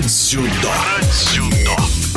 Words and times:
про 0.00 0.08
дзюдо. 0.08 2.09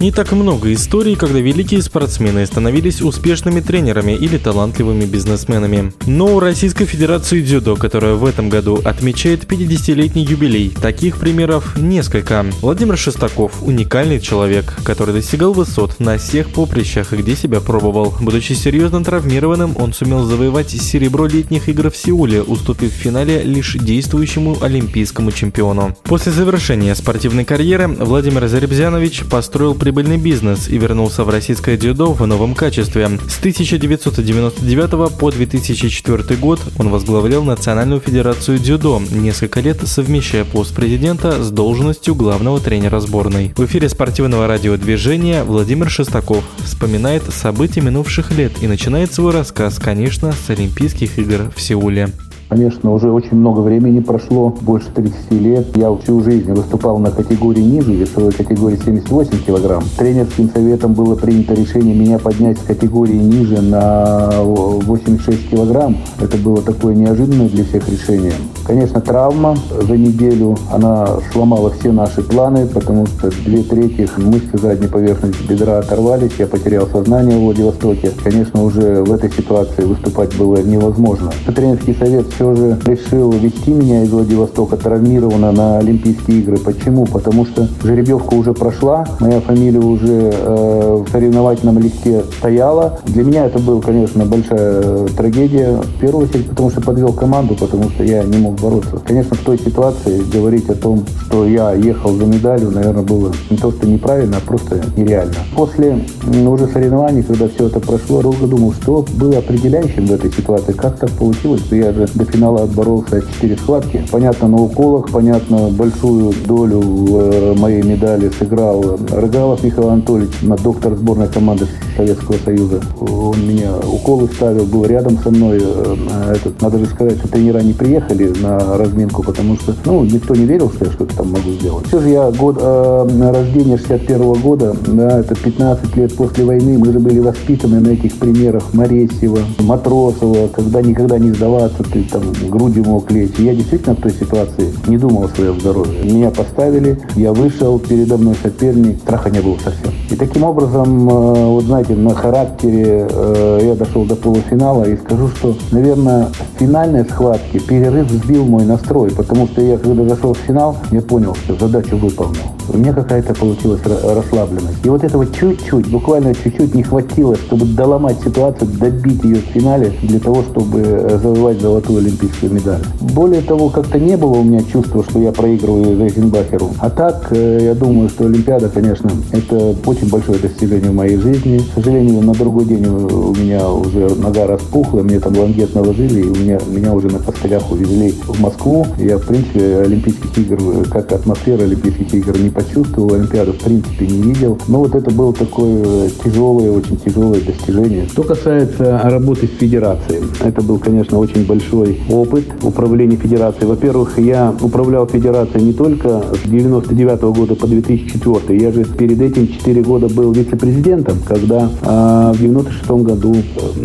Не 0.00 0.12
так 0.12 0.30
много 0.30 0.72
историй, 0.72 1.16
когда 1.16 1.40
великие 1.40 1.82
спортсмены 1.82 2.46
становились 2.46 3.02
успешными 3.02 3.58
тренерами 3.58 4.12
или 4.12 4.38
талантливыми 4.38 5.06
бизнесменами. 5.06 5.92
Но 6.06 6.36
у 6.36 6.38
Российской 6.38 6.84
Федерации 6.84 7.42
дзюдо, 7.42 7.74
которая 7.74 8.14
в 8.14 8.24
этом 8.24 8.48
году 8.48 8.80
отмечает 8.84 9.42
50-летний 9.42 10.24
юбилей, 10.24 10.70
таких 10.70 11.16
примеров 11.18 11.76
несколько. 11.76 12.46
Владимир 12.60 12.96
Шестаков– 12.96 13.54
уникальный 13.60 14.20
человек, 14.20 14.72
который 14.84 15.14
достигал 15.14 15.52
высот 15.52 15.98
на 15.98 16.16
всех 16.16 16.50
поприщах, 16.50 17.12
где 17.12 17.34
себя 17.34 17.58
пробовал. 17.58 18.14
Будучи 18.20 18.52
серьезно 18.52 19.02
травмированным, 19.02 19.76
он 19.80 19.92
сумел 19.92 20.22
завоевать 20.22 20.70
серебро 20.70 21.26
летних 21.26 21.68
игр 21.68 21.90
в 21.90 21.96
Сеуле, 21.96 22.42
уступив 22.44 22.92
в 22.92 22.96
финале 22.96 23.42
лишь 23.42 23.74
действующему 23.74 24.62
олимпийскому 24.62 25.32
чемпиону. 25.32 25.96
После 26.04 26.30
завершения 26.30 26.94
спортивной 26.94 27.44
карьеры 27.44 27.88
Владимир 27.88 28.46
Заребзянович 28.46 29.24
построил 29.24 29.74
прибыльный 29.88 30.18
бизнес 30.18 30.68
и 30.68 30.76
вернулся 30.76 31.24
в 31.24 31.30
российское 31.30 31.78
дзюдо 31.78 32.12
в 32.12 32.26
новом 32.26 32.54
качестве. 32.54 33.08
С 33.26 33.38
1999 33.38 35.18
по 35.18 35.30
2004 35.30 36.36
год 36.38 36.60
он 36.78 36.90
возглавлял 36.90 37.42
Национальную 37.42 37.98
федерацию 37.98 38.58
дзюдо, 38.58 39.00
несколько 39.10 39.60
лет 39.60 39.78
совмещая 39.88 40.44
пост 40.44 40.74
президента 40.74 41.42
с 41.42 41.50
должностью 41.50 42.14
главного 42.14 42.60
тренера 42.60 43.00
сборной. 43.00 43.54
В 43.56 43.64
эфире 43.64 43.88
спортивного 43.88 44.46
радиодвижения 44.46 45.42
Владимир 45.42 45.88
Шестаков 45.88 46.44
вспоминает 46.62 47.22
события 47.32 47.80
минувших 47.80 48.30
лет 48.32 48.52
и 48.60 48.66
начинает 48.66 49.14
свой 49.14 49.32
рассказ, 49.32 49.78
конечно, 49.78 50.32
с 50.32 50.50
Олимпийских 50.50 51.18
игр 51.18 51.50
в 51.56 51.62
Сеуле. 51.62 52.10
Конечно, 52.48 52.94
уже 52.94 53.10
очень 53.10 53.36
много 53.36 53.60
времени 53.60 54.00
прошло, 54.00 54.54
больше 54.62 54.88
30 54.94 55.32
лет. 55.32 55.76
Я 55.76 55.94
всю 55.96 56.22
жизнь 56.22 56.50
выступал 56.50 56.98
на 56.98 57.10
категории 57.10 57.60
ниже, 57.60 57.92
весовой 57.92 58.32
категории 58.32 58.78
78 58.82 59.44
килограмм. 59.44 59.82
Тренерским 59.98 60.48
советом 60.48 60.94
было 60.94 61.14
принято 61.14 61.52
решение 61.52 61.94
меня 61.94 62.18
поднять 62.18 62.58
с 62.58 62.62
категории 62.62 63.18
ниже 63.18 63.60
на 63.60 64.30
86 64.40 65.50
килограмм. 65.50 65.98
Это 66.20 66.38
было 66.38 66.62
такое 66.62 66.94
неожиданное 66.94 67.50
для 67.50 67.64
всех 67.64 67.86
решение. 67.86 68.32
Конечно, 68.66 69.02
травма 69.02 69.56
за 69.82 69.96
неделю, 69.96 70.56
она 70.72 71.06
сломала 71.32 71.70
все 71.70 71.92
наши 71.92 72.22
планы, 72.22 72.66
потому 72.66 73.06
что 73.06 73.30
две 73.44 73.62
трети 73.62 74.08
мышцы 74.16 74.58
задней 74.58 74.88
поверхности 74.88 75.42
бедра 75.46 75.78
оторвались, 75.78 76.32
я 76.38 76.46
потерял 76.46 76.86
сознание 76.86 77.36
в 77.36 77.42
Владивостоке. 77.42 78.10
Конечно, 78.22 78.64
уже 78.64 79.02
в 79.02 79.12
этой 79.12 79.30
ситуации 79.30 79.82
выступать 79.82 80.34
было 80.36 80.62
невозможно. 80.62 81.30
Тренерский 81.54 81.94
совет 81.94 82.37
все 82.38 82.54
же 82.54 82.78
решил 82.86 83.32
вести 83.32 83.72
меня 83.72 84.04
из 84.04 84.10
Владивостока 84.10 84.76
травмированно 84.76 85.50
на 85.50 85.78
Олимпийские 85.78 86.38
игры. 86.38 86.56
Почему? 86.56 87.04
Потому 87.04 87.44
что 87.44 87.66
жеребьевка 87.82 88.34
уже 88.34 88.54
прошла, 88.54 89.04
моя 89.18 89.40
фамилия 89.40 89.80
уже 89.80 90.30
э, 90.32 91.04
в 91.04 91.10
соревновательном 91.10 91.80
листе 91.80 92.22
стояла. 92.38 93.00
Для 93.06 93.24
меня 93.24 93.46
это 93.46 93.58
была, 93.58 93.80
конечно, 93.80 94.24
большая 94.24 95.08
трагедия. 95.08 95.80
В 95.96 96.00
первую 96.00 96.28
очередь, 96.28 96.48
потому 96.48 96.70
что 96.70 96.80
подвел 96.80 97.12
команду, 97.12 97.56
потому 97.58 97.90
что 97.90 98.04
я 98.04 98.22
не 98.22 98.38
мог 98.38 98.54
бороться. 98.60 99.00
Конечно, 99.04 99.36
в 99.36 99.40
той 99.40 99.58
ситуации 99.58 100.22
говорить 100.32 100.70
о 100.70 100.76
том, 100.76 101.04
что 101.26 101.44
я 101.44 101.72
ехал 101.72 102.12
за 102.12 102.24
медалью, 102.24 102.70
наверное, 102.70 103.02
было 103.02 103.32
не 103.50 103.56
то, 103.56 103.72
что 103.72 103.84
неправильно, 103.84 104.36
а 104.36 104.46
просто 104.46 104.80
нереально. 104.96 105.34
После 105.56 106.04
уже 106.46 106.68
соревнований, 106.68 107.24
когда 107.24 107.48
все 107.48 107.66
это 107.66 107.80
прошло, 107.80 108.22
долго 108.22 108.46
думал, 108.46 108.72
что 108.74 109.04
было 109.14 109.38
определяющим 109.38 110.06
в 110.06 110.12
этой 110.12 110.30
ситуации. 110.30 110.70
Как 110.70 110.98
так 110.98 111.10
получилось, 111.10 111.62
что 111.62 111.74
я 111.74 111.92
же 111.92 112.06
до 112.14 112.27
финала 112.30 112.62
отборолся 112.62 113.22
4 113.22 113.56
схватки. 113.56 114.04
Понятно, 114.10 114.48
на 114.48 114.56
уколах, 114.56 115.10
понятно, 115.10 115.68
большую 115.68 116.32
долю 116.46 116.80
в 116.80 117.16
э, 117.16 117.54
моей 117.58 117.82
медали 117.82 118.30
сыграл 118.38 118.98
Рыгалов 119.10 119.62
Михаил 119.62 119.90
Анатольевич, 119.90 120.34
доктор 120.62 120.94
сборной 120.94 121.28
команды 121.28 121.66
Советского 121.96 122.36
Союза. 122.44 122.80
Он 123.00 123.46
меня 123.46 123.72
уколы 123.78 124.28
ставил, 124.28 124.64
был 124.64 124.84
рядом 124.84 125.18
со 125.18 125.30
мной. 125.30 125.60
Э, 125.62 126.34
этот, 126.34 126.60
надо 126.60 126.78
же 126.78 126.86
сказать, 126.86 127.18
что 127.18 127.28
тренера 127.28 127.60
не 127.60 127.72
приехали 127.72 128.32
на 128.40 128.76
разминку, 128.76 129.22
потому 129.22 129.56
что 129.56 129.74
ну, 129.84 130.04
никто 130.04 130.34
не 130.34 130.44
верил, 130.44 130.70
что 130.70 130.86
я 130.86 130.92
что-то 130.92 131.16
там 131.16 131.30
могу 131.30 131.50
сделать. 131.52 131.86
Все 131.86 132.00
же 132.00 132.08
я 132.08 132.30
год 132.30 132.58
э, 132.60 133.30
рождения 133.32 133.76
61 133.76 134.20
-го 134.20 134.40
года, 134.40 134.76
да, 134.86 135.20
это 135.20 135.34
15 135.34 135.96
лет 135.96 136.14
после 136.14 136.44
войны, 136.44 136.78
мы 136.78 136.92
же 136.92 136.98
были 136.98 137.18
воспитаны 137.20 137.80
на 137.80 137.88
этих 137.88 138.18
примерах 138.18 138.72
Моресева, 138.72 139.40
Матросова, 139.60 140.48
когда 140.48 140.82
никогда 140.82 141.18
не 141.18 141.32
сдаваться, 141.32 141.82
ты 141.82 142.02
грудью 142.48 142.84
мог 142.84 143.10
лечь. 143.10 143.38
я 143.38 143.54
действительно 143.54 143.94
в 143.94 144.00
той 144.00 144.12
ситуации 144.12 144.72
не 144.86 144.98
думал 144.98 145.24
о 145.24 145.28
своем 145.28 145.60
здоровье. 145.60 146.02
Меня 146.02 146.30
поставили, 146.30 146.98
я 147.16 147.32
вышел, 147.32 147.78
передо 147.78 148.16
мной 148.16 148.34
соперник, 148.42 148.98
страха 149.00 149.30
не 149.30 149.40
было 149.40 149.56
совсем. 149.58 149.92
И 150.10 150.16
таким 150.16 150.44
образом, 150.44 151.08
э, 151.08 151.46
вот 151.46 151.64
знаете, 151.64 151.94
на 151.94 152.14
характере 152.14 153.06
э, 153.10 153.60
я 153.62 153.74
дошел 153.74 154.04
до 154.04 154.16
полуфинала 154.16 154.84
и 154.84 154.96
скажу, 154.96 155.28
что, 155.28 155.54
наверное, 155.70 156.28
в 156.28 156.58
финальной 156.58 157.04
схватке 157.04 157.60
перерыв 157.60 158.10
сбил 158.10 158.46
мой 158.46 158.64
настрой, 158.64 159.10
потому 159.10 159.46
что 159.48 159.60
я, 159.60 159.76
когда 159.76 160.04
зашел 160.04 160.32
в 160.32 160.38
финал, 160.38 160.76
я 160.92 161.02
понял, 161.02 161.34
что 161.34 161.54
задачу 161.54 161.96
выполнил. 161.98 162.40
У 162.70 162.76
меня 162.76 162.92
какая-то 162.92 163.34
получилась 163.34 163.80
расслабленность. 163.84 164.84
И 164.84 164.88
вот 164.88 165.04
этого 165.04 165.26
чуть-чуть, 165.26 165.90
буквально 165.90 166.34
чуть-чуть 166.34 166.74
не 166.74 166.82
хватило, 166.82 167.36
чтобы 167.36 167.66
доломать 167.66 168.16
ситуацию, 168.22 168.70
добить 168.78 169.24
ее 169.24 169.36
в 169.36 169.52
финале 169.52 169.92
для 170.02 170.20
того, 170.20 170.42
чтобы 170.42 170.80
э, 170.80 171.18
завоевать 171.22 171.60
золотую 171.60 171.98
олимпийскую 171.98 172.52
медаль. 172.52 172.80
Более 173.00 173.42
того, 173.42 173.68
как-то 173.68 173.98
не 173.98 174.16
было 174.16 174.38
у 174.38 174.42
меня 174.42 174.62
чувства, 174.62 175.04
что 175.04 175.18
я 175.18 175.32
проигрываю 175.32 175.96
Зайхенбахеру. 175.96 176.70
А 176.78 176.88
так, 176.88 177.28
я 177.30 177.74
думаю, 177.74 178.08
что 178.08 178.24
Олимпиада, 178.24 178.68
конечно, 178.68 179.10
это 179.32 179.74
очень 179.86 179.97
большое 180.06 180.38
достижение 180.38 180.90
в 180.90 180.94
моей 180.94 181.16
жизни. 181.16 181.58
К 181.58 181.74
сожалению, 181.74 182.22
на 182.22 182.32
другой 182.32 182.64
день 182.64 182.86
у 182.86 183.34
меня 183.34 183.68
уже 183.68 184.14
нога 184.14 184.46
распухла, 184.46 185.02
мне 185.02 185.20
там 185.20 185.36
лангет 185.36 185.74
наложили, 185.74 186.20
и 186.20 186.28
у 186.28 186.34
меня, 186.34 186.58
меня 186.68 186.92
уже 186.92 187.08
на 187.08 187.18
костылях 187.18 187.70
увезли 187.70 188.14
в 188.26 188.40
Москву. 188.40 188.86
Я, 188.98 189.18
в 189.18 189.26
принципе, 189.26 189.78
Олимпийских 189.78 190.38
игр, 190.38 190.86
как 190.90 191.12
атмосфера 191.12 191.62
Олимпийских 191.62 192.14
игр 192.14 192.38
не 192.38 192.50
почувствовал, 192.50 193.14
Олимпиаду, 193.14 193.52
в 193.52 193.58
принципе, 193.58 194.06
не 194.06 194.22
видел. 194.22 194.58
Но 194.68 194.80
вот 194.80 194.94
это 194.94 195.10
было 195.10 195.32
такое 195.32 196.10
тяжелое, 196.24 196.72
очень 196.72 196.96
тяжелое 196.96 197.40
достижение. 197.40 198.06
Что 198.08 198.22
касается 198.22 199.00
работы 199.04 199.46
с 199.46 199.58
федерацией, 199.58 200.22
это 200.40 200.62
был, 200.62 200.78
конечно, 200.78 201.18
очень 201.18 201.46
большой 201.46 201.98
опыт 202.10 202.44
управления 202.62 203.16
федерацией. 203.16 203.66
Во-первых, 203.66 204.18
я 204.18 204.54
управлял 204.60 205.06
федерацией 205.06 205.64
не 205.64 205.72
только 205.72 206.22
с 206.32 206.48
99 206.48 207.20
года 207.22 207.54
по 207.54 207.66
2004. 207.66 208.58
Я 208.60 208.72
же 208.72 208.84
перед 208.84 209.20
этим 209.20 209.48
4 209.48 209.82
года 209.88 210.08
был 210.08 210.32
вице-президентом, 210.32 211.18
когда 211.26 211.68
э, 211.82 212.32
в 212.34 212.38
96 212.38 212.90
году 212.90 213.34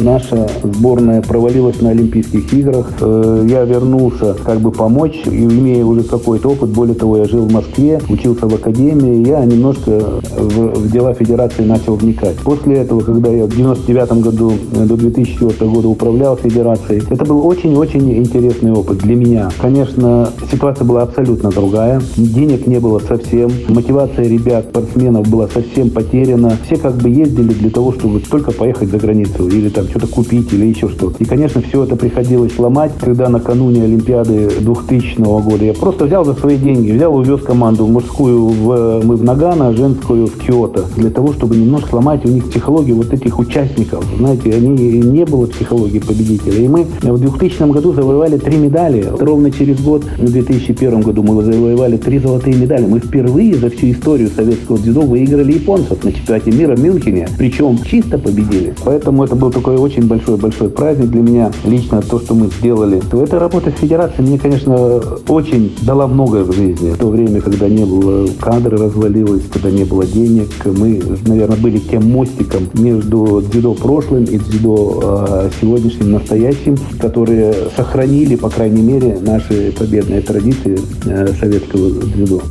наша 0.00 0.48
сборная 0.62 1.22
провалилась 1.22 1.80
на 1.80 1.90
Олимпийских 1.90 2.52
играх. 2.52 2.92
Э, 3.00 3.46
я 3.48 3.64
вернулся 3.64 4.34
как 4.44 4.60
бы 4.60 4.72
помочь, 4.72 5.22
и 5.24 5.44
имея 5.44 5.84
уже 5.84 6.02
какой-то 6.02 6.50
опыт. 6.50 6.70
Более 6.70 6.96
того, 6.96 7.18
я 7.18 7.24
жил 7.24 7.46
в 7.46 7.52
Москве, 7.52 8.00
учился 8.08 8.48
в 8.48 8.54
академии. 8.54 9.26
Я 9.26 9.44
немножко 9.44 10.20
в, 10.36 10.80
в 10.80 10.90
дела 10.90 11.14
федерации 11.14 11.62
начал 11.64 11.94
вникать. 11.94 12.36
После 12.38 12.78
этого, 12.78 13.00
когда 13.00 13.30
я 13.30 13.46
в 13.46 13.54
99 13.54 14.12
году 14.22 14.52
до 14.72 14.96
2004 14.96 15.70
года 15.70 15.88
управлял 15.88 16.36
федерацией, 16.36 17.02
это 17.08 17.24
был 17.24 17.46
очень-очень 17.46 18.18
интересный 18.18 18.72
опыт 18.72 18.98
для 18.98 19.14
меня. 19.14 19.50
Конечно, 19.60 20.30
ситуация 20.50 20.84
была 20.84 21.02
абсолютно 21.02 21.50
другая. 21.50 22.02
Денег 22.16 22.66
не 22.66 22.80
было 22.80 22.98
совсем. 22.98 23.50
Мотивация 23.68 24.26
ребят, 24.26 24.66
спортсменов 24.70 25.28
была 25.28 25.46
совсем 25.46 25.91
потеряна. 25.92 26.56
Все 26.66 26.76
как 26.76 26.96
бы 26.96 27.08
ездили 27.08 27.52
для 27.52 27.70
того, 27.70 27.92
чтобы 27.92 28.20
только 28.20 28.52
поехать 28.52 28.90
за 28.90 28.98
границу 28.98 29.48
или 29.48 29.68
там 29.68 29.86
что-то 29.88 30.06
купить 30.06 30.52
или 30.52 30.66
еще 30.66 30.88
что-то. 30.88 31.16
И, 31.22 31.24
конечно, 31.24 31.62
все 31.62 31.84
это 31.84 31.96
приходилось 31.96 32.58
ломать, 32.58 32.92
когда 33.00 33.28
накануне 33.28 33.84
Олимпиады 33.84 34.50
2000 34.60 35.20
года 35.42 35.64
я 35.64 35.74
просто 35.74 36.06
взял 36.06 36.24
за 36.24 36.34
свои 36.34 36.56
деньги, 36.56 36.92
взял, 36.92 37.14
увез 37.14 37.42
команду 37.42 37.86
мужскую 37.86 38.48
в, 38.48 39.02
мы 39.04 39.16
в 39.16 39.24
Нагано, 39.24 39.72
женскую 39.72 40.26
в 40.26 40.38
Киото, 40.38 40.84
для 40.96 41.10
того, 41.10 41.32
чтобы 41.32 41.56
немножко 41.56 41.90
сломать 41.90 42.24
у 42.24 42.28
них 42.28 42.48
психологию 42.48 42.96
вот 42.96 43.12
этих 43.12 43.38
участников. 43.38 44.04
Знаете, 44.16 44.54
они 44.54 44.70
не 45.00 45.24
было 45.24 45.46
психологии 45.46 45.98
победителя. 45.98 46.58
И 46.58 46.68
мы 46.68 46.86
в 47.02 47.18
2000 47.18 47.70
году 47.70 47.92
завоевали 47.92 48.38
три 48.38 48.56
медали. 48.56 49.06
Ровно 49.18 49.50
через 49.50 49.80
год, 49.80 50.04
в 50.04 50.24
2001 50.24 51.00
году, 51.02 51.22
мы 51.22 51.42
завоевали 51.42 51.96
три 51.96 52.18
золотые 52.18 52.56
медали. 52.56 52.86
Мы 52.86 53.00
впервые 53.00 53.54
за 53.54 53.70
всю 53.70 53.90
историю 53.90 54.30
советского 54.34 54.78
дзюдо 54.78 55.02
выиграли 55.02 55.52
японцев 55.82 56.04
на 56.04 56.12
чемпионате 56.12 56.50
мира 56.50 56.76
в 56.76 56.80
Мюнхене. 56.80 57.28
Причем 57.38 57.78
чисто 57.84 58.18
победили. 58.18 58.74
Поэтому 58.84 59.24
это 59.24 59.34
был 59.34 59.50
такой 59.50 59.76
очень 59.76 60.06
большой-большой 60.06 60.70
праздник 60.70 61.10
для 61.10 61.20
меня. 61.20 61.52
Лично 61.64 62.02
то, 62.02 62.20
что 62.20 62.34
мы 62.34 62.48
сделали. 62.58 63.00
То 63.10 63.22
эта 63.22 63.38
работа 63.38 63.70
с 63.70 63.80
федерацией 63.80 64.26
мне, 64.26 64.38
конечно, 64.38 65.00
очень 65.28 65.72
дала 65.82 66.06
многое 66.06 66.44
в 66.44 66.52
жизни. 66.52 66.90
В 66.90 66.98
то 66.98 67.08
время, 67.08 67.40
когда 67.40 67.68
не 67.68 67.84
было 67.84 68.28
кадры 68.40 68.76
развалилось, 68.76 69.42
когда 69.52 69.70
не 69.70 69.84
было 69.84 70.04
денег, 70.06 70.48
мы, 70.64 71.02
наверное, 71.26 71.58
были 71.58 71.78
тем 71.78 72.10
мостиком 72.10 72.68
между 72.74 73.42
дзюдо 73.50 73.74
прошлым 73.74 74.24
и 74.24 74.38
дзюдо 74.38 75.00
э, 75.02 75.50
сегодняшним, 75.60 76.12
настоящим, 76.12 76.76
которые 77.00 77.54
сохранили, 77.76 78.36
по 78.36 78.50
крайней 78.50 78.82
мере, 78.82 79.18
наши 79.20 79.72
победные 79.78 80.20
традиции 80.20 80.78
э, 81.06 81.28
советского 81.38 81.90
дзюдо. 81.90 82.42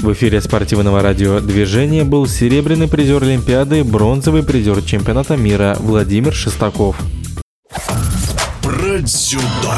В 0.00 0.14
эфире 0.14 0.40
спортивного 0.40 1.02
радио 1.02 1.40
«Движение» 1.40 2.04
был 2.04 2.26
серебряный 2.26 2.88
призер 2.88 3.22
Олимпиады, 3.22 3.84
бронзовый 3.84 4.42
призер 4.42 4.80
чемпионата 4.80 5.36
мира 5.36 5.76
Владимир 5.78 6.32
Шестаков. 6.32 6.96
Про 8.62 8.98
дзюдо. 9.00 9.74